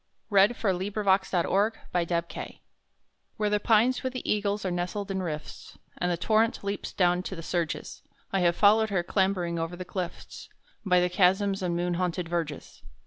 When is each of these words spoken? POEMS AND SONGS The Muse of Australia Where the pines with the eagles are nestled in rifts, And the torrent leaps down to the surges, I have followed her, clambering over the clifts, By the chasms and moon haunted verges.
POEMS 0.31 0.39
AND 0.39 0.55
SONGS 0.55 0.61
The 0.63 0.77
Muse 0.79 0.97
of 0.97 1.07
Australia 1.07 2.59
Where 3.37 3.51
the 3.51 3.59
pines 3.59 4.01
with 4.01 4.13
the 4.13 4.27
eagles 4.33 4.65
are 4.65 4.71
nestled 4.71 5.11
in 5.11 5.21
rifts, 5.21 5.77
And 5.99 6.09
the 6.11 6.17
torrent 6.17 6.63
leaps 6.63 6.91
down 6.91 7.21
to 7.21 7.35
the 7.35 7.43
surges, 7.43 8.01
I 8.33 8.39
have 8.39 8.55
followed 8.55 8.89
her, 8.89 9.03
clambering 9.03 9.59
over 9.59 9.75
the 9.75 9.85
clifts, 9.85 10.49
By 10.83 11.01
the 11.01 11.07
chasms 11.09 11.61
and 11.61 11.75
moon 11.75 11.93
haunted 11.93 12.27
verges. 12.27 12.81